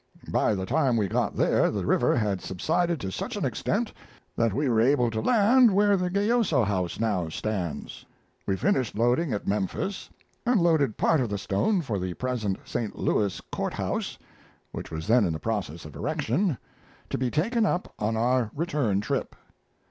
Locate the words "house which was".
13.75-15.05